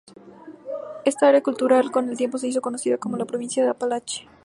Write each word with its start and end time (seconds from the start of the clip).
Esta 1.05 1.27
área 1.27 1.43
cultural 1.43 1.91
con 1.91 2.09
el 2.09 2.17
tiempo 2.17 2.39
se 2.39 2.47
hizo 2.47 2.59
conocida 2.59 2.97
como 2.97 3.17
la 3.17 3.25
Provincia 3.25 3.63
de 3.63 3.69
Apalache. 3.69 4.27